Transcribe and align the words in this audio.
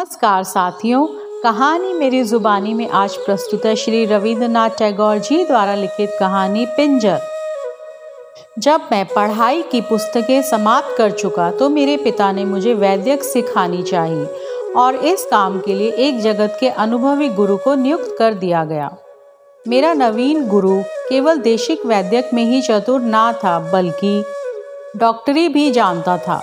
नमस्कार 0.00 0.44
साथियों, 0.44 1.06
कहानी 1.42 1.92
मेरी 1.92 2.22
जुबानी 2.24 2.72
में 2.74 2.88
आज 2.88 3.16
प्रस्तुत 3.16 3.64
है 3.66 3.74
श्री 3.76 4.04
रविंद्रनाथ 4.04 4.70
टैगोर 4.70 5.18
जी 5.18 5.44
द्वारा 5.44 5.74
लिखित 5.74 6.10
कहानी 6.20 6.64
पिंजर। 6.66 7.20
जब 8.58 8.86
मैं 8.92 9.04
पढ़ाई 9.06 9.60
की 9.62 9.80
पुस्तकें 9.80 10.40
समाप्त 10.42 10.96
कर 10.98 11.10
चुका 11.10 11.50
तो 11.50 11.68
मेरे 11.68 11.96
पिता 11.96 12.30
ने 12.32 12.44
मुझे 12.44 12.74
वैद्यक 12.74 13.24
सिखानी 13.24 13.82
चाहिए 13.82 14.24
और 14.76 14.94
इस 14.94 15.26
काम 15.30 15.58
के 15.60 15.74
लिए 15.74 15.90
एक 15.98 16.20
जगत 16.20 16.56
के 16.60 16.68
अनुभवी 16.68 17.28
गुरु 17.28 17.56
को 17.56 17.74
नियुक्त 17.74 18.14
कर 18.18 18.34
दिया 18.34 18.64
गया। 18.64 18.90
मेरा 19.66 19.92
नवीन 19.94 20.48
गुरु 20.48 20.80
केवल 21.08 21.38
देशिक 21.38 21.84
वैद्यक 21.86 22.30
में 22.34 22.44
ही 22.44 22.62
चतुर 22.62 23.00
ना 23.00 23.32
था, 23.32 23.58
बल्कि 23.72 24.24
डॉक्टरी 24.96 25.48
भी 25.48 25.70
जानता 25.70 26.16
था। 26.18 26.40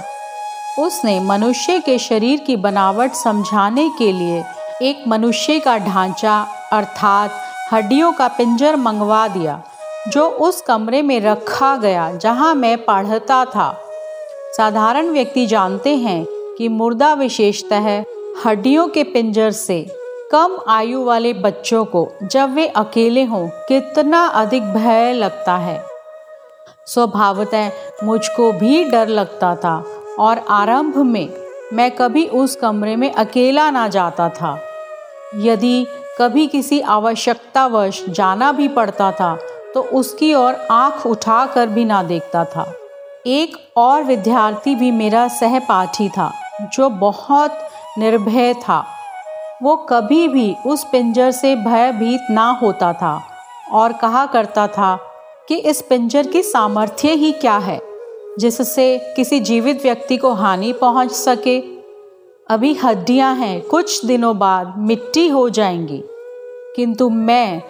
उसने 0.80 1.20
मनुष्य 1.20 1.80
के 1.80 1.98
शरीर 2.00 2.40
की 2.40 2.56
बनावट 2.56 3.12
समझाने 3.12 3.90
के 3.90 4.12
लिए 4.12 4.44
एक 4.82 5.04
मनुष्य 5.08 5.60
का 5.60 5.78
ढांचा, 5.78 6.48
अर्थात 6.72 7.32
हड्डियों 7.74 8.12
का 8.12 8.28
पिंजर 8.28 8.76
मंगवा 8.76 9.28
दिया, 9.28 9.62
जो 10.08 10.28
उस 10.28 10.62
कमरे 10.62 11.02
में 11.02 11.20
रखा 11.22 11.76
गया 11.78 12.12
जहाँ 12.12 12.54
मैं 12.56 12.78
पढ़ता 12.86 13.44
था। 13.46 13.72
साधारण 14.58 15.10
व्यक्ति 15.10 15.46
जानते 15.46 15.96
हैं 15.96 16.26
कि 16.58 16.68
मुर्दा 16.68 17.14
विशेषतः 17.14 18.04
हड्डियों 18.46 18.88
के 18.88 19.04
पिंजर 19.04 19.52
से 19.52 19.86
कम 20.32 20.58
आयु 20.68 21.04
वाले 21.04 21.34
बच्चों 21.34 21.86
को 21.86 22.08
जब 22.24 22.54
वे 22.56 22.68
अकेले 22.68 23.24
हों, 23.24 23.48
कितना 23.48 24.26
अधिक 24.26 24.64
भय 24.64 25.14
लगता 25.14 25.58
है। 25.58 25.84
स्वभावतः 26.88 27.72
मुझको 28.04 28.52
भी 28.52 28.84
डर 28.84 29.08
लगता 29.08 29.56
था 29.56 29.84
और 30.20 30.46
आरंभ 30.50 30.98
में 30.98 31.30
मैं 31.74 31.90
कभी 31.92 32.26
उस 32.28 32.56
कमरे 32.56 32.96
में 32.96 33.12
अकेला 33.12 33.70
ना 33.72 33.88
जाता 33.88 34.30
था। 34.30 34.58
यदि 35.36 35.86
कभी 36.20 36.48
किसी 36.48 36.80
आवश्यकतावश 36.82 38.04
जाना 38.10 38.52
भी 38.52 38.68
पड़ता 38.68 39.12
था 39.12 39.36
तो 39.74 39.82
उसकी 39.94 40.34
ओर 40.34 40.54
आँख 40.72 41.06
उठाकर 41.06 41.68
भी 41.68 41.86
ना 41.86 42.04
देखता 42.04 42.44
था। 42.46 42.72
एक 43.28 43.58
और 43.78 44.04
विद्यार्थी 44.04 44.76
भी 44.76 44.92
मेरा 44.92 45.28
सहपाठी 45.28 46.10
था, 46.10 46.32
जो 46.74 46.90
बहुत 46.90 47.58
निर्भय 47.98 48.54
था। 48.54 48.84
वो 49.64 49.76
कभी 49.90 50.28
भी 50.28 50.56
उस 50.66 50.84
पिंजर 50.84 51.32
से 51.32 51.56
भयभीत 51.56 52.28
ना 52.32 52.50
होता 52.52 52.94
था 52.94 53.22
और 53.72 53.94
कहा 53.94 54.26
करता 54.26 54.68
था 54.68 54.96
कि 55.50 55.56
इस 55.56 55.82
पिंजर 55.82 56.28
की 56.28 56.44
सामर्थ्य 56.44 57.12
ही 57.12 57.32
क्या 57.32 57.58
है? 57.58 57.80
जिससे 58.40 59.14
किसी 59.16 59.40
जीवित 59.40 59.84
व्यक्ति 59.84 60.18
को 60.18 60.34
हानि 60.34 60.74
पहुँच 60.74 61.12
सके। 61.12 61.60
अभी 62.50 62.74
हड्डियाँ 62.74 63.36
हैं, 63.36 63.62
कुछ 63.62 64.06
दिनों 64.06 64.38
बाद 64.38 64.74
मिट्टी 64.78 65.28
हो 65.28 65.50
जाएँगी। 65.50 66.04
किंतु 66.76 67.10
मैं 67.10 67.62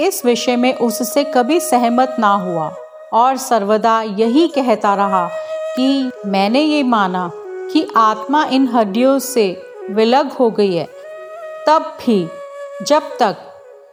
इस 0.00 0.24
विषय 0.24 0.56
में 0.56 0.74
उससे 0.74 1.24
कभी 1.24 1.60
सहमत 1.60 2.16
ना 2.18 2.34
हुआ 2.34 2.74
और 3.12 3.36
सर्वदा 3.36 4.02
यही 4.02 4.48
कहता 4.48 4.94
रहा 4.94 5.28
कि 5.76 6.10
मैंने 6.26 6.60
ये 6.60 6.82
माना 6.82 7.30
कि 7.72 7.88
आत्मा 7.96 8.44
इन 8.44 8.68
हड्डियों 8.68 9.18
से 9.18 9.62
विलग 9.90 10.32
हो 10.32 10.50
गई 10.50 10.74
है। 10.74 10.88
तब 11.68 11.96
भी 12.06 12.28
जब 12.82 13.02
तक 13.20 13.36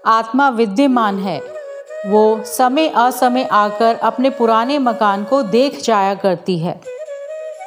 आत्मा 0.05 0.49
विद्यमान 0.49 1.19
है 1.19 1.60
वो 2.05 2.43
समय 2.45 2.87
असमय 2.87 3.43
आकर 3.43 3.95
अपने 3.95 4.29
पुराने 4.29 4.77
मकान 4.79 5.23
को 5.23 5.41
देख 5.43 5.79
जाया 5.81 6.13
करती 6.15 6.57
है। 6.59 6.79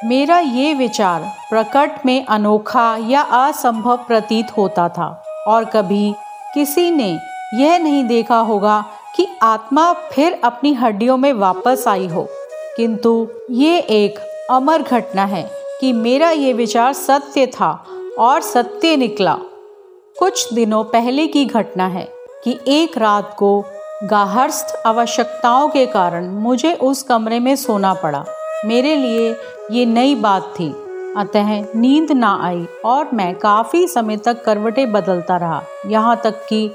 मेरा 0.05 0.39
ये 0.39 0.73
विचार 0.73 1.21
प्रकट 1.49 2.05
में 2.05 2.25
अनोखा 2.25 2.95
या 3.01 3.21
असंभव 3.21 3.97
प्रतीत 3.97 4.47
होता 4.57 4.87
था, 4.89 5.07
और 5.47 5.65
कभी 5.65 6.13
किसी 6.53 6.89
ने 6.91 7.09
यह 7.53 7.77
नहीं 7.77 8.03
देखा 8.03 8.39
होगा 8.39 8.83
कि 9.15 9.27
आत्मा 9.41 9.91
फिर 10.11 10.39
अपनी 10.43 10.73
हड्डियों 10.73 11.17
में 11.17 11.31
वापस 11.33 11.83
आई 11.87 12.07
हो। 12.07 12.27
किंतु 12.77 13.27
ये 13.51 13.77
एक 13.79 14.19
अमर 14.51 14.81
घटना 14.81 15.25
है 15.25 15.49
कि 15.81 15.93
मेरा 15.93 16.31
ये 16.31 16.51
विचार 16.53 16.93
सत्य 16.93 17.45
था 17.47 17.71
और 18.19 18.41
सत्य 18.41 18.95
निकला। 18.97 19.37
कुछ 20.19 20.53
दिनों 20.53 20.83
पहले 20.83 21.27
की 21.27 21.45
घटना 21.45 21.87
है 21.87 22.07
कि 22.43 22.57
एक 22.67 22.97
रात 22.97 23.33
को 23.37 23.65
गाहरस्थ 24.03 24.81
आवश्यकताओं 24.85 25.69
के 25.69 25.85
कारण 25.85 26.29
मुझे 26.29 26.73
उस 26.73 27.03
कमरे 27.03 27.39
में 27.39 27.55
सोना 27.55 27.93
पड़ा। 27.93 28.25
मेरे 28.65 28.95
लिए 28.95 29.35
ये 29.71 29.85
नई 29.85 30.15
बात 30.15 30.53
थी। 30.59 30.69
अतः 31.17 31.65
नींद 31.75 32.11
ना 32.11 32.39
आई 32.41 32.67
और 32.85 33.09
मैं 33.13 33.35
काफ़ी 33.35 33.87
समय 33.87 34.17
तक 34.17 34.43
करवटें 34.43 34.91
बदलता 34.91 35.37
रहा। 35.37 35.61
यहाँ 35.87 36.21
तक 36.23 36.45
कि 36.49 36.71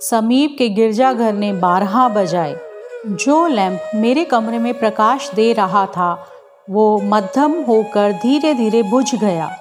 समीप 0.00 0.56
के 0.58 0.68
गिरजाघर 0.68 1.32
ने 1.32 1.52
बारह 1.52 2.08
बजाए। 2.08 2.56
जो 3.06 3.46
लैंप 3.46 3.80
मेरे 3.94 4.24
कमरे 4.24 4.58
में 4.58 4.78
प्रकाश 4.78 5.30
दे 5.34 5.52
रहा 5.52 5.86
था, 5.86 6.26
वो 6.70 7.00
मध्यम 7.04 7.52
होकर 7.52 8.12
धीरे 8.12 8.54
धीरे 8.54 8.82
बुझ 8.82 9.14
गया। 9.14 9.56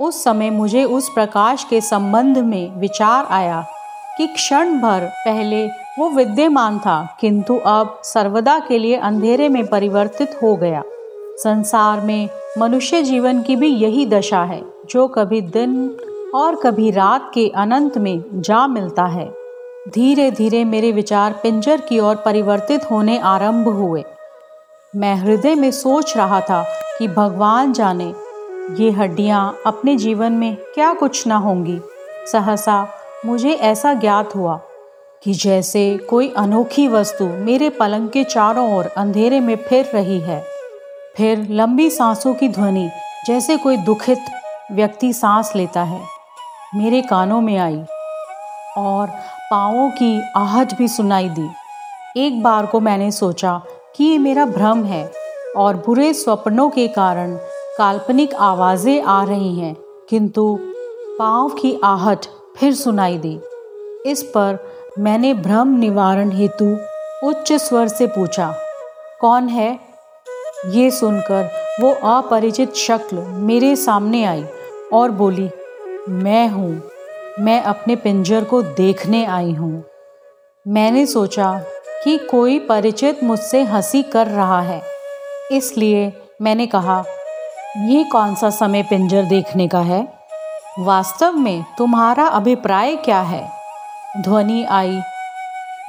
उस 0.00 0.24
समय 0.24 0.50
मुझे 0.50 0.84
उस 0.84 1.08
प्रकाश 1.08 1.64
के 1.64 1.80
संबंध 1.80 2.38
में 2.38 2.80
विचार 2.80 3.26
आया 3.30 3.66
कि 4.18 4.26
क्षण 4.26 4.80
भर 4.80 5.04
पहले 5.04 5.87
वो 5.98 6.08
विद्यमान 6.10 6.78
था, 6.78 7.16
किंतु 7.20 7.56
अब 7.56 8.00
सर्वदा 8.04 8.58
के 8.58 8.78
लिए 8.78 8.96
अंधेरे 8.96 9.48
में 9.48 9.66
परिवर्तित 9.66 10.38
हो 10.42 10.56
गया। 10.56 10.82
संसार 11.36 12.00
में 12.00 12.28
मनुष्य 12.58 13.02
जीवन 13.02 13.42
की 13.42 13.56
भी 13.56 13.68
यही 13.68 14.06
दशा 14.06 14.42
है, 14.42 14.62
जो 14.90 15.08
कभी 15.08 15.40
दिन 15.40 15.96
और 16.34 16.54
कभी 16.54 16.90
रात 16.90 17.30
के 17.34 17.48
अनंत 17.48 17.98
में 17.98 18.24
जा 18.34 18.66
मिलता 18.66 19.04
है। 19.04 19.34
धीरे 19.88 20.30
धीरे 20.30 20.64
मेरे 20.64 20.92
विचार 20.92 21.32
पिंजर 21.32 21.80
की 21.80 22.00
ओर 22.00 22.16
परिवर्तित 22.16 22.90
होने 22.90 23.18
आरंभ 23.18 23.68
हुए। 23.68 24.04
मैं 24.96 25.14
हृदय 25.14 25.54
में 25.54 25.70
सोच 25.70 26.16
रहा 26.16 26.40
था 26.40 26.64
कि 26.98 27.08
भगवान 27.08 27.72
जाने, 27.72 28.14
ये 28.70 28.90
हड्डियाँ 28.90 29.56
अपने 29.66 29.96
जीवन 29.96 30.32
में 30.32 30.56
क्या 30.74 30.94
कुछ 30.94 31.26
ना 31.26 31.36
होंगी। 31.36 31.80
सहसा 32.32 32.88
मुझे 33.26 33.50
ऐसा 33.50 33.94
ज्ञात 33.94 34.36
हुआ 34.36 34.60
कि 35.22 35.32
जैसे 35.34 35.96
कोई 36.10 36.28
अनोखी 36.36 36.86
वस्तु 36.88 37.24
मेरे 37.26 37.68
पलंग 37.70 38.08
के 38.08 38.22
चारों 38.24 38.66
ओर 38.76 38.86
अंधेरे 38.96 39.40
में 39.40 39.56
फिर 39.58 39.90
रही 39.94 40.18
है। 40.20 40.42
फिर 41.16 41.46
लंबी 41.50 41.88
सांसों 41.90 42.34
की 42.34 42.48
ध्वनि, 42.48 42.88
जैसे 43.26 43.56
कोई 43.56 43.76
दुखित 43.76 44.18
व्यक्ति 44.72 45.12
सांस 45.12 45.52
लेता 45.56 45.82
है, 45.82 46.00
मेरे 46.74 47.00
कानों 47.02 47.40
में 47.40 47.56
आई 47.58 47.82
और 48.78 49.08
पाँवों 49.50 49.88
की 49.90 50.20
आहट 50.36 50.76
भी 50.78 50.88
सुनाई 50.88 51.28
दी। 51.28 51.48
एक 52.16 52.42
बार 52.42 52.66
को 52.66 52.80
मैंने 52.80 53.10
सोचा 53.10 53.60
कि 53.96 54.04
ये 54.04 54.18
मेरा 54.18 54.44
भ्रम 54.46 54.84
है 54.84 55.10
और 55.56 55.76
बुरे 55.86 56.12
स्वप्नों 56.14 56.68
के 56.70 56.88
कारण 56.88 57.36
काल्पनिक 57.78 58.34
आवाज़ें 58.34 59.02
आ 59.02 59.22
रही 59.24 59.54
हैं, 59.54 59.76
किंतु 60.10 60.58
पाँव 61.18 61.48
की 61.50 61.78
आहट 61.84 62.26
फिर 62.56 62.74
सुनाई 62.74 63.18
दी। 63.18 63.38
इस 64.06 64.22
पर 64.36 64.58
मैंने 64.98 65.34
भ्रम 65.34 65.68
निवारण 65.78 66.30
हेतु 66.30 66.66
उच्च 67.22 67.52
स्वर 67.52 67.88
से 67.88 68.06
पूछा, 68.06 68.54
कौन 69.20 69.48
है? 69.48 69.78
ये 70.66 70.90
सुनकर 70.90 71.50
वो 71.80 71.92
अपरिचित 72.10 72.74
शक्ल 72.74 73.16
मेरे 73.16 73.76
सामने 73.76 74.24
आई 74.24 74.44
और 74.92 75.10
बोली, 75.10 75.48
मैं 76.08 76.48
हूँ। 76.48 76.82
मैं 77.40 77.60
अपने 77.62 77.96
पिंजर 77.96 78.44
को 78.44 78.62
देखने 78.62 79.24
आई 79.24 79.52
हूँ। 79.52 79.84
मैंने 80.66 81.04
सोचा 81.06 81.52
कि 82.04 82.16
कोई 82.18 82.58
परिचित 82.58 83.22
मुझसे 83.24 83.62
हँसी 83.62 84.02
कर 84.02 84.26
रहा 84.26 84.60
है। 84.60 84.82
इसलिए 85.52 86.12
मैंने 86.42 86.66
कहा, 86.66 87.04
ये 87.78 88.04
कौन 88.04 88.34
सा 88.34 88.50
समय 88.50 88.82
पिंजर 88.82 89.22
देखने 89.22 89.68
का 89.68 89.80
है? 89.80 90.06
वास्तव 90.78 91.32
में 91.32 91.64
तुम्हारा 91.78 92.26
अभिप्राय 92.26 92.96
क्या 92.96 93.20
है? 93.20 93.57
ध्वनि 94.16 94.64
आई। 94.64 95.00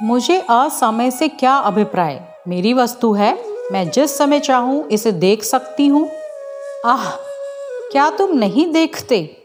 मुझे 0.02 0.40
असमय 0.50 1.10
से 1.10 1.28
क्या 1.28 1.56
अभिप्राय? 1.56 2.20
मेरी 2.48 2.72
वस्तु 2.72 3.12
है, 3.12 3.44
मैं 3.72 3.90
जिस 3.90 4.18
समय 4.18 4.40
चाहूँ 4.40 4.88
इसे 4.88 5.12
देख 5.12 5.44
सकती 5.44 5.86
हूँ। 5.86 6.08
आह, 6.84 7.10
क्या 7.92 8.10
तुम 8.10 8.38
नहीं 8.38 8.72
देखते? 8.72 9.36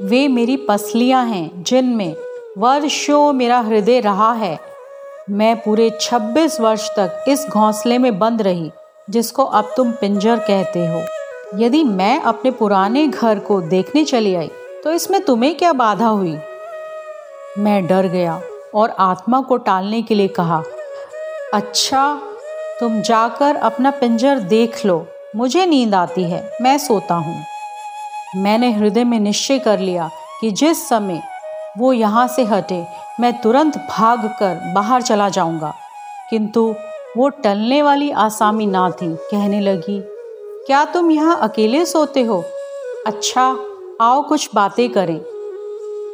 वे 0.00 0.28
मेरी 0.28 0.56
पसलियाँ 0.56 1.26
हैं, 1.26 1.62
जिनमें 1.62 2.16
वर्षों 2.58 3.32
मेरा 3.32 3.58
हृदय 3.58 4.00
रहा 4.00 4.32
है। 4.32 4.58
मैं 5.30 5.56
पूरे 5.56 5.90
26 6.00 6.60
वर्ष 6.60 6.90
तक 6.90 7.24
इस 7.28 7.46
घोंसले 7.46 7.98
में 7.98 8.18
बंद 8.18 8.42
रही, 8.42 8.70
जिसको 9.10 9.44
अब 9.44 9.74
तुम 9.76 9.92
पिंजर 9.92 10.36
कहते 10.36 10.86
हो। 10.86 11.02
यदि 11.64 11.84
मैं 11.84 12.20
अपने 12.20 12.50
पुराने 12.50 13.06
घर 13.06 13.38
को 13.38 13.60
देखने 13.60 14.04
चली 14.04 14.34
आई 14.34 14.50
तो 14.84 14.92
इसमें 14.92 15.24
तुम्हें 15.24 15.56
क्या 15.56 15.72
बाधा 15.72 16.06
हुई? 16.06 16.36
मैं 17.58 17.86
डर 17.86 18.06
गया 18.08 18.40
और 18.74 18.94
आत्मा 18.98 19.40
को 19.40 19.56
टालने 19.56 20.00
के 20.02 20.14
लिए 20.14 20.28
कहा 20.28 20.62
अच्छा 21.54 22.14
तुम 22.80 23.00
जाकर 23.00 23.56
अपना 23.56 23.90
पिंजर 23.90 24.38
देख 24.38 24.84
लो, 24.86 25.06
मुझे 25.36 25.66
नींद 25.66 25.94
आती 25.94 26.22
है, 26.22 26.42
मैं 26.62 26.76
सोता 26.78 27.14
हूँ। 27.14 27.36
मैंने 28.36 28.70
हृदय 28.72 29.04
में 29.04 29.18
निश्चय 29.20 29.58
कर 29.58 29.78
लिया 29.78 30.08
कि 30.40 30.50
जिस 30.50 30.88
समय 30.88 31.22
वो 31.78 31.92
यहाँ 31.92 32.26
से 32.28 32.44
हटे, 32.44 32.84
मैं 33.20 33.32
तुरंत 33.40 33.76
भाग 33.90 34.26
कर 34.40 34.72
बाहर 34.74 35.02
चला 35.02 35.28
जाऊँगा। 35.28 35.72
किंतु 36.30 36.74
वो 37.16 37.28
टलने 37.28 37.80
वाली 37.82 38.10
आसामी 38.10 38.66
ना 38.66 38.88
थी, 38.90 39.14
कहने 39.14 39.60
लगी, 39.60 40.00
क्या 40.66 40.84
तुम 40.84 41.10
यहाँ 41.10 41.38
अकेले 41.42 41.84
सोते 41.86 42.22
हो? 42.22 42.42
अच्छा 43.06 43.46
आओ 44.00 44.22
कुछ 44.22 44.48
बातें 44.54 44.88
करें। 44.92 45.20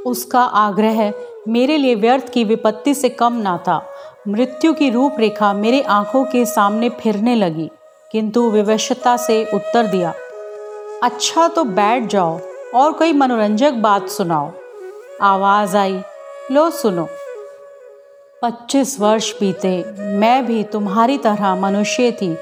उसका 0.07 0.41
आग्रह 0.41 1.13
मेरे 1.49 1.77
लिए 1.77 1.95
व्यर्थ 1.95 2.29
की 2.33 2.45
विपत्ति 2.45 2.95
से 2.95 3.09
कम 3.09 3.33
ना 3.33 3.57
था। 3.59 3.83
मृत्यु 4.29 4.73
की 4.73 4.89
रूपरेखा 4.91 5.53
मेरे 5.53 5.81
आँखों 5.83 6.25
के 6.25 6.45
सामने 6.47 6.89
फिरने 6.91 7.35
लगी, 7.35 7.69
किंतु 8.11 8.49
विवशता 8.51 9.17
से 9.17 9.45
उत्तर 9.55 9.87
दिया 9.87 10.13
अच्छा 11.03 11.47
तो 11.49 11.65
बैठ 11.65 12.07
जाओ 12.07 12.39
और 12.75 12.93
कोई 12.93 13.13
मनोरंजक 13.13 13.75
बात 13.83 14.09
सुनाओ। 14.09 14.51
आवाज़ 15.23 15.77
आई, 15.77 16.01
लो 16.51 16.69
सुनो। 16.71 17.09
पच्चीस 18.43 18.99
वर्ष 19.01 19.33
बीते, 19.41 19.73
मैं 19.99 20.47
भी 20.47 20.63
तुम्हारी 20.65 21.19
तरह 21.19 21.55
मनुष्य 21.55 22.13
थी 22.13 22.37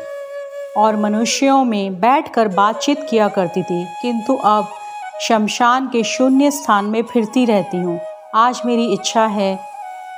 और 0.76 0.96
मनुष्यों 0.96 1.64
में 1.64 2.00
बैठकर 2.00 2.48
बातचीत 2.48 3.06
किया 3.10 3.28
करती 3.28 3.62
थी, 3.62 3.84
किंतु 4.02 4.36
अब 4.46 4.68
शमशान 5.22 5.88
के 5.88 6.02
शून्य 6.06 6.50
स्थान 6.50 6.84
में 6.84 7.02
फिरती 7.02 7.44
रहती 7.44 7.76
हूँ। 7.76 8.00
आज 8.34 8.60
मेरी 8.66 8.84
इच्छा 8.92 9.24
है 9.26 9.58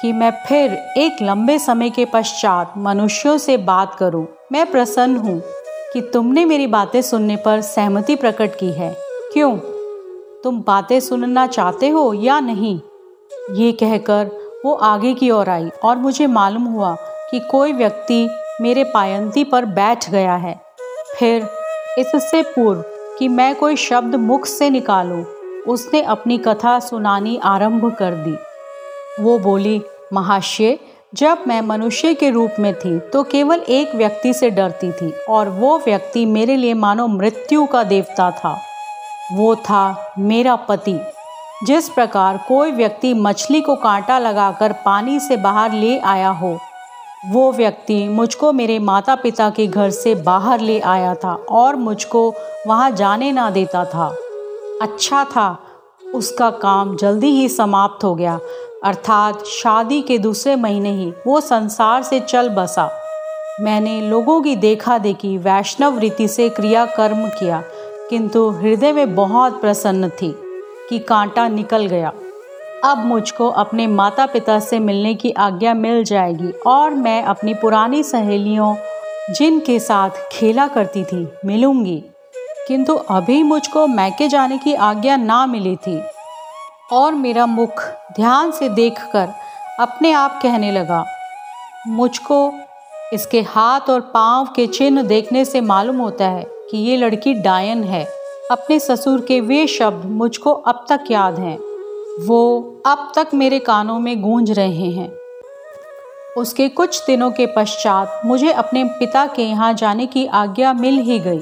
कि 0.00 0.12
मैं 0.12 0.30
फिर 0.46 0.72
एक 0.98 1.16
लंबे 1.22 1.58
समय 1.58 1.90
के 1.90 2.04
पश्चात 2.04 2.72
मनुष्यों 2.76 3.36
से 3.38 3.56
बात 3.56 3.94
करूँ। 3.94 4.26
मैं 4.52 4.64
प्रसन्न 4.70 5.16
हूँ 5.16 5.42
कि 5.92 6.00
तुमने 6.12 6.44
मेरी 6.44 6.66
बातें 6.66 7.00
सुनने 7.02 7.36
पर 7.36 7.60
सहमति 7.60 8.16
प्रकट 8.16 8.58
की 8.58 8.72
है। 8.72 8.92
क्यों? 9.32 9.56
तुम 10.44 10.60
बातें 10.60 10.98
सुनना 11.00 11.46
चाहते 11.46 11.88
हो 11.88 12.12
या 12.14 12.40
नहीं? 12.40 12.80
ये 13.52 13.72
कहकर 13.72 14.30
वो 14.64 14.74
आगे 14.74 15.14
की 15.14 15.30
ओर 15.30 15.48
आई 15.48 15.70
और 15.84 15.96
मुझे 15.96 16.26
मालूम 16.26 16.64
हुआ 16.64 16.94
कि 17.30 17.40
कोई 17.40 17.72
व्यक्ति 17.72 18.28
मेरे 18.60 18.84
पायंती 18.84 19.44
पर 19.44 19.64
बैठ 19.64 20.10
गया 20.10 20.34
है। 20.36 20.60
फिर 21.18 21.48
इससे 21.98 22.42
पूर्व 22.42 22.84
कि 23.18 23.28
मैं 23.28 23.54
कोई 23.54 23.76
शब्द 23.76 24.14
मुख 24.14 24.46
से 24.46 24.70
निकालूं, 24.70 25.24
उसने 25.68 26.02
अपनी 26.02 26.38
कथा 26.38 26.78
सुनानी 26.80 27.38
आरंभ 27.44 27.90
कर 27.94 28.14
दी। 28.14 28.36
वो 29.20 29.38
बोली, 29.38 29.80
महाशय, 30.12 30.78
जब 31.14 31.38
मैं 31.48 31.60
मनुष्य 31.60 32.14
के 32.14 32.30
रूप 32.30 32.54
में 32.58 32.72
थी 32.74 32.98
तो 32.98 33.22
केवल 33.22 33.60
एक 33.68 33.94
व्यक्ति 33.94 34.32
से 34.34 34.50
डरती 34.50 34.90
थी, 34.92 35.10
और 35.28 35.48
वो 35.48 35.78
व्यक्ति 35.78 36.24
मेरे 36.26 36.56
लिए 36.56 36.74
मानो 36.74 37.06
मृत्यु 37.06 37.66
का 37.66 37.82
देवता 37.82 38.30
था। 38.30 38.56
वो 39.32 39.54
था 39.56 40.14
मेरा 40.18 40.56
पति। 40.56 40.98
जिस 41.64 41.88
प्रकार 41.88 42.38
कोई 42.48 42.72
व्यक्ति 42.72 43.12
मछली 43.14 43.60
को 43.60 43.74
कांटा 43.76 44.18
लगाकर 44.18 44.72
पानी 44.84 45.18
से 45.20 45.36
बाहर 45.36 45.72
ले 45.72 45.98
आया 45.98 46.30
हो, 46.30 46.56
वो 47.28 47.50
व्यक्ति 47.52 48.06
मुझको 48.08 48.52
मेरे 48.52 48.78
माता 48.78 49.14
पिता 49.14 49.50
के 49.50 49.66
घर 49.66 49.90
से 49.90 50.14
बाहर 50.14 50.60
ले 50.60 50.80
आया 50.80 51.14
था 51.14 51.34
और 51.50 51.76
मुझको 51.76 52.28
वहाँ 52.66 52.90
जाने 52.90 53.32
ना 53.32 53.50
देता 53.50 53.84
था। 53.84 54.14
अच्छा 54.80 55.24
था, 55.26 55.58
उसका 56.14 56.50
काम 56.50 56.96
जल्दी 56.96 57.30
ही 57.30 57.48
समाप्त 57.48 58.04
हो 58.04 58.14
गया। 58.14 58.38
अर्थात 58.84 59.44
शादी 59.46 60.00
के 60.02 60.18
दूसरे 60.18 60.54
महीने 60.56 60.92
ही 60.92 61.12
वो 61.26 61.40
संसार 61.40 62.02
से 62.02 62.20
चल 62.20 62.48
बसा। 62.48 62.88
मैंने 63.60 64.00
लोगों 64.00 64.40
की 64.42 64.54
देखा 64.56 64.96
देखी 64.98 65.36
वैष्णव 65.38 65.98
रीति 65.98 66.28
से 66.28 66.48
क्रिया 66.48 66.84
कर्म 66.86 67.26
किया, 67.28 67.62
किंतु 68.10 68.48
हृदय 68.50 68.92
में 68.92 69.14
बहुत 69.14 69.60
प्रसन्न 69.60 70.08
थी 70.12 70.34
कि 70.88 70.98
कांटा 70.98 71.46
निकल 71.48 71.86
गया। 71.86 72.12
अब 72.84 73.04
मुझको 73.06 73.48
अपने 73.48 73.86
माता 73.86 74.26
पिता 74.26 74.58
से 74.60 74.78
मिलने 74.78 75.14
की 75.14 75.30
आज्ञा 75.30 75.74
मिल 75.74 76.02
जाएगी 76.04 76.52
और 76.66 76.90
मैं 76.90 77.22
अपनी 77.22 77.54
पुरानी 77.54 78.02
सहेलियों, 78.02 78.74
जिनके 79.30 79.78
साथ 79.80 80.10
खेला 80.32 80.66
करती 80.68 81.04
थी, 81.04 81.26
मिलूँगी। 81.44 82.02
किंतु 82.70 82.94
अभी 83.10 83.42
मुझको 83.42 83.86
मैके 83.86 84.26
जाने 84.28 84.58
की 84.58 84.74
आज्ञा 84.74 85.16
ना 85.16 85.46
मिली 85.46 85.74
थी। 85.76 86.00
और 86.92 87.14
मेरा 87.14 87.46
मुख 87.46 87.82
ध्यान 88.16 88.50
से 88.50 88.68
देखकर 88.68 89.28
अपने 89.80 90.12
आप 90.12 90.38
कहने 90.42 90.70
लगा, 90.72 91.04
मुझको 91.88 92.52
इसके 93.12 93.40
हाथ 93.40 93.90
और 93.90 94.00
पाँव 94.14 94.48
के 94.56 94.66
चिन्ह 94.66 95.02
देखने 95.02 95.44
से 95.44 95.60
मालूम 95.60 95.96
होता 95.96 96.28
है 96.28 96.46
कि 96.70 96.78
ये 96.78 96.96
लड़की 96.96 97.34
डायन 97.34 97.84
है। 97.84 98.04
अपने 98.50 98.78
ससुर 98.80 99.20
के 99.20 99.40
वे 99.40 99.66
शब्द 99.66 100.06
मुझको 100.06 100.52
अब 100.52 100.86
तक 100.88 101.10
याद 101.10 101.38
हैं। 101.38 101.58
वो 102.26 102.40
अब 102.86 103.12
तक 103.16 103.34
मेरे 103.34 103.58
कानों 103.58 103.98
में 103.98 104.20
गूंज 104.22 104.50
रहे 104.50 104.90
हैं। 104.90 105.12
उसके 106.36 106.68
कुछ 106.70 107.04
दिनों 107.06 107.30
के 107.30 107.46
पश्चात 107.46 108.20
मुझे 108.26 108.52
अपने 108.52 108.84
पिता 108.98 109.26
के 109.26 109.42
यहाँ 109.42 109.72
जाने 109.74 110.06
की 110.06 110.26
आज्ञा 110.26 110.72
मिल 110.72 111.00
ही 111.00 111.18
गई। 111.20 111.40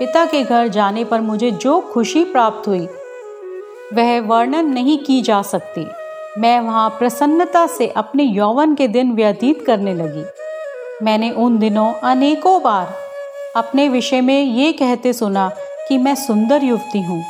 पिता 0.00 0.24
के 0.24 0.42
घर 0.42 0.68
जाने 0.68 1.04
पर 1.04 1.20
मुझे 1.20 1.50
जो 1.50 1.80
खुशी 1.80 2.24
प्राप्त 2.24 2.68
हुई, 2.68 2.88
वह 3.94 4.20
वर्णन 4.20 4.66
नहीं 4.66 4.98
की 4.98 5.22
जा 5.22 5.42
सकती। 5.42 5.86
मैं 6.40 6.60
वहाँ 6.60 6.90
प्रसन्नता 6.90 7.66
से 7.66 7.88
अपने 7.88 8.22
यौवन 8.22 8.74
के 8.74 8.88
दिन 8.88 9.12
व्यतीत 9.12 9.66
करने 9.66 9.94
लगी। 9.94 10.24
मैंने 11.04 11.30
उन 11.30 11.58
दिनों 11.58 11.92
अनेकों 11.92 12.62
बार 12.62 12.94
अपने 13.56 13.88
विषय 13.88 14.20
में 14.20 14.42
ये 14.42 14.72
कहते 14.72 15.12
सुना 15.12 15.50
कि 15.88 15.98
मैं 15.98 16.14
सुंदर 16.14 16.64
युवती 16.64 17.02
हूँ। 17.02 17.24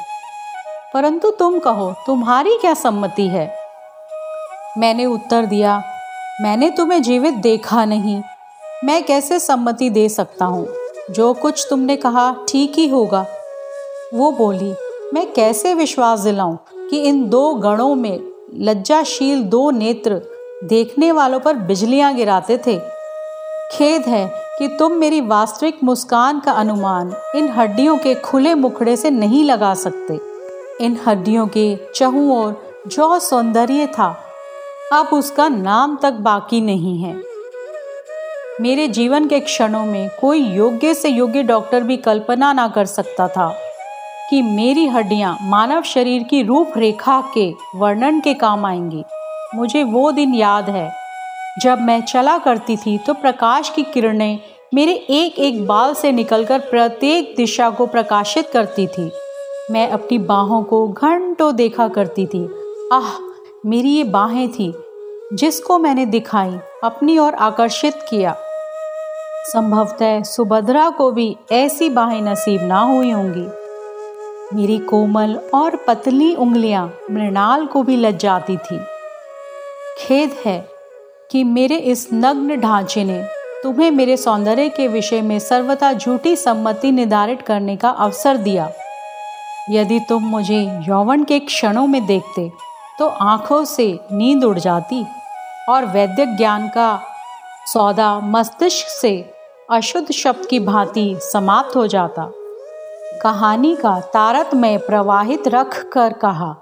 परंतु 0.94 1.30
तुम 1.30 1.58
कहो, 1.58 1.94
तुम्हारी 2.06 2.56
क्या 2.56 2.74
सम्मति 2.74 3.28
है? 3.28 3.54
मैंने 4.78 5.06
उत्तर 5.06 5.46
दिया, 5.46 5.82
मैंने 6.40 6.70
तुम्हें 6.70 7.02
जीवित 7.02 7.34
देखा 7.34 7.84
नहीं। 7.84 8.22
मैं 8.84 9.02
कैसे 9.02 9.38
सम्मति 9.38 9.90
दे 9.90 10.08
सकता 10.08 10.44
हूँ? 10.44 10.79
जो 11.10 11.32
कुछ 11.32 11.66
तुमने 11.70 11.96
कहा 11.96 12.36
ठीक 12.48 12.72
ही 12.76 12.88
होगा। 12.88 13.26
वो 14.14 14.32
बोली, 14.32 14.74
मैं 15.14 15.32
कैसे 15.32 15.74
विश्वास 15.74 16.20
दिलाऊं 16.20 16.56
कि 16.88 17.02
इन 17.02 17.28
दो 17.28 17.54
गणों 17.54 17.94
में 17.94 18.20
लज्जाशील 18.54 19.42
दो 19.42 19.70
नेत्र 19.70 20.22
देखने 20.64 21.12
वालों 21.12 21.40
पर 21.40 21.54
बिजलियाँ 21.54 22.14
गिराते 22.14 22.58
थे? 22.58 22.78
खेद 23.72 24.02
है 24.02 24.26
कि 24.58 24.68
तुम 24.68 24.92
मेरी 24.92 25.20
वास्तविक 25.20 25.78
मुस्कान 25.84 26.40
का 26.40 26.52
अनुमान 26.52 27.14
इन 27.34 27.48
हड्डियों 27.48 27.96
के 27.96 28.14
खुले 28.14 28.54
मुखड़े 28.54 28.96
से 28.96 29.10
नहीं 29.10 29.44
लगा 29.44 29.74
सकते। 29.74 30.20
इन 30.84 30.98
हड्डियों 31.06 31.46
के 31.46 31.78
चहु 31.94 32.34
और 32.34 32.62
जो 32.86 33.18
सौंदर्य 33.18 33.86
था, 33.86 34.16
अब 34.92 35.08
उसका 35.12 35.48
नाम 35.48 35.98
तक 36.02 36.12
बाकी 36.12 36.60
नहीं 36.60 36.98
है। 36.98 37.29
मेरे 38.60 38.86
जीवन 38.88 39.26
के 39.26 39.38
क्षणों 39.40 39.84
में 39.86 40.08
कोई 40.20 40.40
योग्य 40.46 40.92
से 40.94 41.08
योग्य 41.08 41.42
डॉक्टर 41.42 41.82
भी 41.82 41.96
कल्पना 41.96 42.52
ना 42.52 42.66
कर 42.68 42.86
सकता 42.86 43.28
था 43.28 43.48
कि 44.30 44.40
मेरी 44.42 44.86
हड्डियाँ 44.86 45.36
मानव 45.42 45.82
शरीर 45.82 46.22
की 46.22 46.42
रूपरेखा 46.42 47.20
के 47.34 47.48
वर्णन 47.74 48.20
के 48.20 48.34
काम 48.34 48.66
आएँगी। 48.66 49.04
मुझे 49.54 49.82
वो 49.84 50.10
दिन 50.12 50.34
याद 50.34 50.68
है, 50.70 50.90
जब 51.62 51.80
मैं 51.80 52.00
चला 52.02 52.36
करती 52.38 52.76
थी 52.76 52.96
तो 52.98 53.14
प्रकाश 53.14 53.70
की 53.70 53.82
किरणें 53.84 54.38
मेरे 54.74 54.94
एक 55.10 55.38
एक 55.38 55.66
बाल 55.66 55.94
से 55.94 56.12
निकलकर 56.12 56.58
प्रत्येक 56.60 57.34
दिशा 57.36 57.70
को 57.70 57.86
प्रकाशित 57.86 58.50
करती 58.50 58.86
थी। 58.88 59.10
मैं 59.70 59.88
अपनी 59.90 60.18
बाहों 60.18 60.62
को 60.64 60.86
घंटों 60.88 61.54
देखा 61.56 61.88
करती 61.88 62.26
थी। 62.26 62.44
आह, 62.92 63.10
मेरी 63.66 63.90
ये 63.90 64.04
बाहें 64.04 64.48
थी, 64.50 64.72
जिसको 65.32 65.78
मैंने 65.78 66.06
दिखाई, 66.08 66.56
अपनी 66.84 67.18
ओर 67.18 67.34
आकर्षित 67.34 67.94
किया। 68.10 68.36
संभवतः 69.52 70.22
सुभद्रा 70.22 70.88
को 70.90 71.10
भी 71.10 71.36
ऐसी 71.52 71.88
बाहें 71.90 72.20
नसीब 72.22 72.62
ना 72.62 72.80
हुई 72.80 73.10
होंगी। 73.10 73.46
मेरी 74.56 74.78
कोमल 74.78 75.34
और 75.54 75.76
पतली 75.88 76.34
उंगलियाँ 76.34 76.92
मृणाल 77.10 77.66
को 77.66 77.82
भी 77.82 77.96
लज 77.96 78.16
जाती 78.16 78.56
थी। 78.56 78.78
खेद 79.98 80.36
है 80.46 80.58
कि 81.30 81.44
मेरे 81.44 81.76
इस 81.76 82.06
नग्न 82.14 82.60
ढांचे 82.60 83.04
ने 83.04 83.22
तुम्हें 83.62 83.90
मेरे 83.90 84.16
सौंदर्य 84.16 84.68
के 84.68 84.86
विषय 84.88 85.20
में 85.22 85.38
सर्वथा 85.38 85.92
झूठी 85.92 86.36
सम्मति 86.36 86.92
निर्धारित 86.92 87.42
करने 87.42 87.76
का 87.76 87.90
अवसर 87.90 88.36
दिया। 88.36 88.70
यदि 89.70 90.00
तुम 90.00 90.22
मुझे 90.22 90.60
यौवन 90.88 91.24
के 91.24 91.38
क्षणों 91.38 91.86
में 91.86 92.04
देखते 92.06 92.50
तो 92.98 93.06
आँखों 93.06 93.64
से 93.64 93.98
नींद 94.12 94.44
उड़ 94.44 94.58
जाती 94.58 95.04
और 95.68 95.84
वैद्य 95.86 96.26
ज्ञान 96.26 96.68
का 96.68 97.00
सौदा 97.66 98.18
मस्तिष्क 98.20 98.88
से 98.90 99.12
अशुद्ध 99.70 100.10
शब्द 100.10 100.46
की 100.46 100.58
भांति 100.60 101.02
समाप्त 101.22 101.74
हो 101.76 101.86
जाता। 101.86 102.24
कहानी 103.22 103.74
का 103.76 103.98
तारत 104.14 104.54
में 104.54 104.78
प्रवाहित 104.78 105.46
रख 105.48 105.76
कर 105.92 106.12
कहा, 106.12 106.54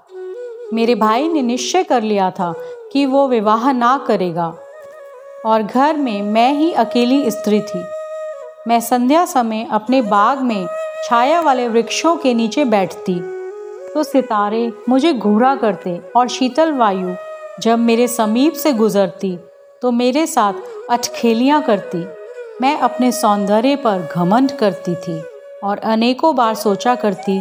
मेरे 0.73 0.95
भाई 0.95 1.27
ने 1.27 1.41
निश्चय 1.41 1.83
कर 1.83 2.03
लिया 2.03 2.29
था 2.31 2.53
कि 2.93 3.05
वो 3.05 3.27
विवाह 3.27 3.71
ना 3.71 3.97
करेगा। 4.07 4.47
और 5.45 5.63
घर 5.63 5.97
में 5.97 6.21
मैं 6.21 6.51
ही 6.53 6.71
अकेली 6.73 7.31
स्त्री 7.31 7.61
थी। 7.61 7.83
मैं 8.67 8.79
संध्या 8.79 9.25
समय 9.25 9.67
अपने 9.71 10.01
बाग 10.01 10.41
में 10.41 10.67
छाया 11.05 11.41
वाले 11.41 11.67
वृक्षों 11.67 12.15
के 12.15 12.33
नीचे 12.33 12.65
बैठती। 12.65 13.19
तो 13.93 14.03
सितारे 14.03 14.71
मुझे 14.89 15.13
घूरा 15.13 15.55
करते 15.55 15.99
और 16.15 16.27
शीतल 16.27 16.73
वायु 16.73 17.15
जब 17.61 17.79
मेरे 17.79 18.07
समीप 18.07 18.53
से 18.53 18.73
गुजरती 18.73 19.37
तो 19.81 19.91
मेरे 19.91 20.27
साथ 20.27 20.89
अटखेलियाँ 20.89 21.61
करती। 21.61 22.05
मैं 22.61 22.77
अपने 22.79 23.11
सौंदर्य 23.11 23.75
पर 23.75 24.07
घमंड 24.11 24.51
करती 24.51 24.95
थी 24.95 25.19
और 25.63 25.77
अनेकों 25.77 26.35
बार 26.35 26.55
सोचा 26.55 26.95
करती 26.95 27.39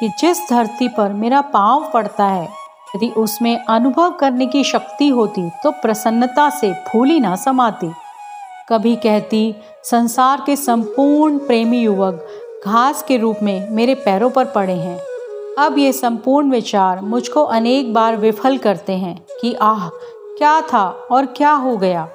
कि 0.00 0.08
जिस 0.20 0.38
धरती 0.50 0.88
पर 0.88 1.12
मेरा 1.12 1.40
पाँव 1.50 1.90
पड़ता 1.94 2.24
है, 2.24 2.48
यदि 2.96 3.08
उसमें 3.16 3.56
अनुभव 3.64 4.12
करने 4.12 4.46
की 4.46 4.64
शक्ति 4.64 5.08
होती 5.08 5.48
तो 5.62 5.70
प्रसन्नता 5.72 6.48
से 6.50 6.72
फूली 6.88 7.20
ना 7.20 7.34
समाती। 7.36 7.90
कभी 8.68 8.96
कहती, 8.96 9.54
संसार 9.84 10.42
के 10.46 10.56
संपूर्ण 10.56 11.38
प्रेमी 11.38 11.80
युवक 11.80 12.62
घास 12.66 13.02
के 13.02 13.16
रूप 13.16 13.38
में 13.42 13.70
मेरे 13.70 13.94
पैरों 13.96 14.30
पर 14.30 14.44
पड़े 14.46 14.74
हैं। 14.74 14.98
अब 15.58 15.78
ये 15.78 15.92
संपूर्ण 15.92 16.50
विचार 16.50 17.00
मुझको 17.00 17.42
अनेक 17.42 17.92
बार 17.94 18.16
विफल 18.16 18.58
करते 18.58 18.92
हैं 18.94 19.18
कि 19.40 19.52
आह, 19.54 19.88
क्या 20.38 20.60
था 20.62 20.88
और 21.10 21.26
क्या 21.26 21.52
हो 21.52 21.76
गया? 21.76 22.08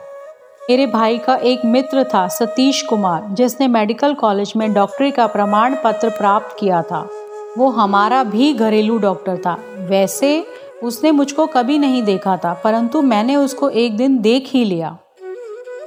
मेरे 0.70 0.86
भाई 0.86 1.18
का 1.18 1.36
एक 1.36 1.62
मित्र 1.66 2.04
था, 2.04 2.28
सतीश 2.28 2.82
कुमार, 2.82 3.28
जिसने 3.32 3.68
मेडिकल 3.68 4.14
कॉलेज 4.14 4.54
में 4.58 4.74
डॉक्टरी 4.74 5.12
का 5.12 5.28
प्रमाण 5.28 5.76
पत्र 5.84 6.10
प्राप्त 6.10 6.56
किया 6.60 6.82
था। 6.82 7.10
वो 7.58 7.70
हमारा 7.70 8.24
भी 8.24 8.54
घरेलू 8.54 8.98
डॉक्टर 8.98 9.38
था। 9.38 9.58
वैसे, 9.78 10.46
उसने 10.84 11.12
मुझको 11.12 11.46
कभी 11.46 11.78
नहीं 11.78 12.04
देखा 12.04 12.38
था, 12.38 12.62
परंतु 12.64 13.02
मैंने 13.02 13.36
उसको 13.36 13.70
एक 13.70 13.98
दिन 13.98 14.20
देख 14.20 14.50
ही 14.54 14.66
लिया। 14.66 14.98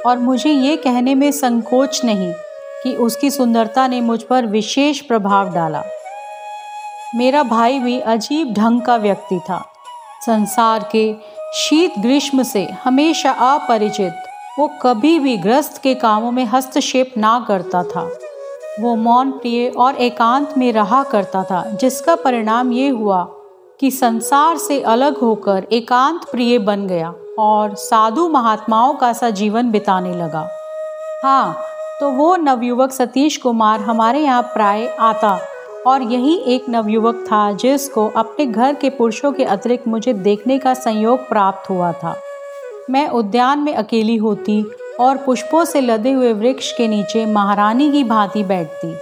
और 0.06 0.18
मुझे 0.18 0.50
ये 0.50 0.76
कहने 0.76 1.14
में 1.14 1.32
संकोच 1.32 2.04
नहीं 2.04 2.32
कि 2.82 2.94
उसकी 2.94 3.30
सुंदरता 3.30 3.88
ने 3.88 4.00
मुझ 4.00 4.22
पर 4.22 4.46
विशेष 4.46 5.00
प्रभाव 5.00 5.54
डाला। 5.54 5.82
मेरा 7.14 7.42
भाई 7.42 7.78
भी 7.78 8.00
अजीब 8.00 8.52
ढंग 8.52 8.82
का 8.82 8.96
व्यक्ति 8.96 9.40
था। 9.50 9.72
संसार 10.26 10.88
के 10.92 11.14
शीत 11.54 11.92
ग्रीष्म 11.98 12.42
से 12.42 12.68
हमेशा 12.84 13.30
अपरिचित 13.30 14.12
वो 14.58 14.66
कभी 14.82 15.18
भी 15.18 15.36
ग्रस्त 15.36 15.80
के 15.82 15.94
कामों 15.94 16.30
में 16.32 16.44
हस्तक्षेप 16.44 17.12
ना 17.16 17.38
करता 17.48 17.82
था। 17.84 18.02
वो 18.80 18.94
मौन 18.96 19.30
प्रिय 19.30 19.68
और 19.68 19.96
एकांत 19.96 20.56
में 20.58 20.72
रहा 20.72 21.02
करता 21.02 21.42
था, 21.44 21.62
जिसका 21.70 22.14
परिणाम 22.14 22.72
ये 22.72 22.88
हुआ 22.88 23.22
कि 23.80 23.90
संसार 23.90 24.56
से 24.58 24.80
अलग 24.82 25.16
होकर 25.16 25.66
एकांत 25.72 26.24
प्रिय 26.30 26.58
बन 26.58 26.86
गया 26.86 27.12
और 27.38 27.74
साधु 27.74 28.28
महात्माओं 28.28 28.94
का 28.94 29.12
सा 29.12 29.30
जीवन 29.30 29.70
बिताने 29.70 30.14
लगा। 30.14 30.48
हाँ 31.24 31.56
तो 32.00 32.10
वो 32.10 32.34
नवयुवक 32.36 32.92
सतीश 32.92 33.36
कुमार 33.36 33.80
हमारे 33.80 34.20
यहाँ 34.20 34.42
प्राय 34.54 34.86
आता 35.00 35.38
और 35.86 36.02
यही 36.02 36.36
एक 36.46 36.68
नवयुवक 36.68 37.24
था 37.26 37.50
जिसको 37.54 38.08
अपने 38.16 38.46
घर 38.46 38.74
के 38.74 38.90
पुरुषों 38.90 39.32
के 39.32 39.44
अतिरिक्त 39.44 39.88
मुझे 39.88 40.12
देखने 40.12 40.58
का 40.58 40.74
संयोग 40.74 41.28
प्राप्त 41.28 41.70
हुआ 41.70 41.92
था। 41.92 42.14
मैं 42.90 43.08
उद्यान 43.08 43.58
में 43.58 43.74
अकेली 43.74 44.16
होती 44.16 44.64
और 45.00 45.16
पुष्पों 45.16 45.64
से 45.64 45.80
लदे 45.80 46.12
हुए 46.12 46.32
वृक्ष 46.32 46.72
के 46.72 46.88
नीचे 46.88 47.26
महारानी 47.26 47.92
की 47.92 48.04
भांति 48.04 48.42
बैठती 48.44 48.94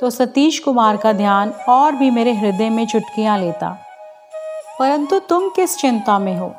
तो 0.00 0.10
सतीश 0.10 0.58
कुमार 0.58 0.96
का 0.96 1.12
ध्यान 1.12 1.50
और 1.68 1.92
भी 1.92 2.10
मेरे 2.10 2.32
हृदय 2.32 2.70
में 2.70 2.86
चुटकियाँ 2.86 3.38
लेता। 3.38 3.68
परंतु 4.80 5.18
तुम 5.18 5.48
किस 5.48 5.76
चिंता 5.76 6.18
में 6.18 6.38
हो? 6.38 6.54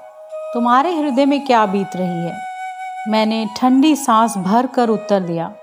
तुम्हारे 0.53 0.95
हृदय 0.95 1.25
में 1.25 1.45
क्या 1.45 1.65
बीत 1.65 1.95
रही 1.95 2.27
है? 2.27 2.37
मैंने 3.07 3.47
ठंडी 3.57 3.95
सांस 3.95 4.37
भर 4.37 4.67
कर 4.67 4.89
उत्तर 4.89 5.19
दिया। 5.19 5.53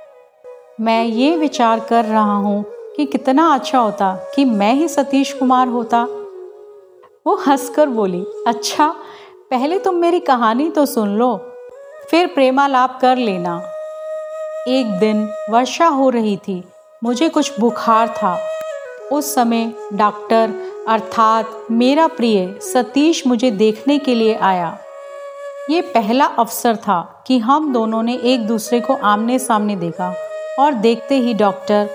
मैं 0.80 1.04
ये 1.04 1.36
विचार 1.36 1.80
कर 1.80 2.04
रहा 2.04 2.34
हूँ 2.34 2.64
कि 2.96 3.06
कितना 3.06 3.54
अच्छा 3.54 3.78
होता 3.78 4.14
कि 4.34 4.44
मैं 4.44 4.74
ही 4.74 4.88
सतीश 4.88 5.32
कुमार 5.32 5.68
होता। 5.68 6.06
वो 7.26 7.36
हंसकर 7.36 7.88
बोली 7.88 8.24
अच्छा 8.46 8.94
पहले 9.50 9.78
तुम 9.78 9.94
मेरी 9.94 10.18
कहानी 10.20 10.68
तो 10.70 10.84
सुन 10.86 11.08
लो, 11.08 11.36
फिर 12.10 12.26
प्रेमालाप 12.26 12.98
कर 13.00 13.16
लेना। 13.16 13.54
एक 14.68 14.86
दिन 14.98 15.22
वर्षा 15.50 15.86
हो 15.86 16.08
रही 16.10 16.36
थी, 16.36 16.62
मुझे 17.02 17.28
कुछ 17.28 17.58
बुखार 17.60 18.08
था। 18.08 18.36
उस 19.12 19.34
समय 19.34 19.72
डॉक्टर 19.92 20.52
अर्थात 20.88 21.66
मेरा 21.70 22.06
प्रिय 22.06 22.58
सतीश 22.62 23.26
मुझे 23.26 23.50
देखने 23.50 23.98
के 23.98 24.14
लिए 24.14 24.34
आया। 24.34 24.76
ये 25.70 25.80
पहला 25.84 26.24
अवसर 26.24 26.76
था 26.76 27.00
कि 27.26 27.38
हम 27.38 27.72
दोनों 27.72 28.02
ने 28.02 28.16
एक 28.24 28.46
दूसरे 28.46 28.80
को 28.80 28.94
आमने 29.04 29.38
सामने 29.38 29.76
देखा 29.76 30.12
और 30.58 30.74
देखते 30.74 31.18
ही 31.18 31.34
डॉक्टर 31.34 31.88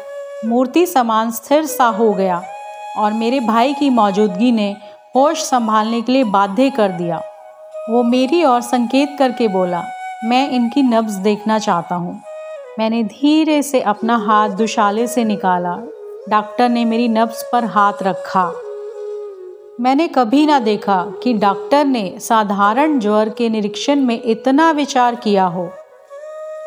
मूर्ति 0.45 0.86
समान 0.86 1.31
स्थिर 1.31 1.65
सा 1.65 1.86
हो 1.89 2.12
गया 2.13 2.41
और 2.98 3.13
मेरे 3.13 3.39
भाई 3.39 3.74
की 3.74 3.89
मौजूदगी 3.89 4.51
ने 4.51 4.75
होश 5.15 5.43
संभालने 5.43 6.01
के 6.01 6.12
लिए 6.12 6.24
बाध्य 6.24 6.69
कर 6.69 6.91
दिया। 6.91 7.22
वो 7.90 8.04
मेरी 8.04 8.44
ओर 8.44 8.62
संकेत 8.62 9.16
करके 9.20 9.48
बोला, 9.48 9.84
मैं 10.24 10.50
इनकी 10.50 10.82
नब्ज 10.82 11.12
देखना 11.12 11.60
चाहता 11.60 11.96
हूँ। 11.96 12.22
मैंने 12.80 13.04
धीरे 13.04 13.63
से 13.63 13.82
अपना 13.82 14.18
हाथ 14.18 14.50
दुशाले 14.50 15.08
से 15.08 15.24
निकाला। 15.24 15.78
डॉक्टर 16.30 16.70
ने 16.70 16.86
मेरी 16.86 17.08
नब्ज 17.08 17.44
पर 17.52 17.66
हाथ 17.66 17.94
रखा। 18.04 18.54
मैंने 19.82 20.08
कभी 20.08 20.46
ना 20.46 20.60
देखा 20.60 21.06
कि 21.24 21.34
डॉक्टर 21.34 21.86
ने 21.86 22.16
साधारण 22.20 23.00
ज्वर 23.00 23.30
के 23.30 23.50
निरीक्षण 23.50 23.96
में 23.96 24.22
इतना 24.25 24.72
विचार 24.72 25.16
किया 25.16 25.46
हो। 25.46 25.70